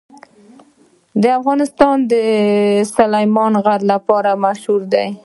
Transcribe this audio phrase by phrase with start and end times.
[1.39, 2.13] افغانستان د
[2.95, 5.07] سلیمان غر لپاره مشهور دی.